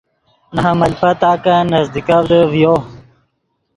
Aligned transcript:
نے 0.53 0.59
حمل 0.65 0.91
پتاکن 1.01 1.63
نزدیکڤدے 1.73 2.39
ڤیو۔ 2.51 2.73